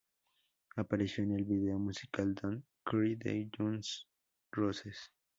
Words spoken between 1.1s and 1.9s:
en el video